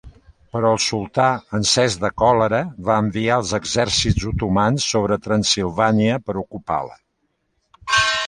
[0.55, 1.25] Però el sultà,
[1.57, 7.01] encès de còlera, va enviar els exèrcits otomans sobre Transsilvània per ocupar-la.